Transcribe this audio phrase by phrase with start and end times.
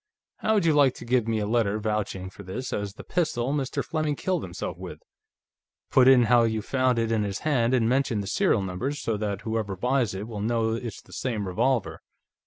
[0.37, 3.53] How would you like to give me a letter, vouching for this as the pistol
[3.53, 3.85] Mr.
[3.85, 4.97] Fleming killed himself with?
[5.91, 9.15] Put in how you found it in his hand, and mention the serial numbers, so
[9.17, 12.01] that whoever buys it will know it's the same revolver."